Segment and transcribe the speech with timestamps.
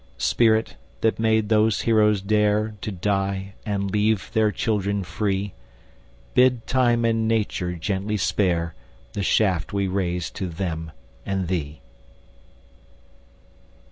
[0.17, 5.53] Spirit, that made those heroes dare To die, and leave their children free,
[6.33, 8.73] Bid Time and Nature gently spare
[9.13, 10.91] The shaft we raise to them
[11.23, 11.81] and thee.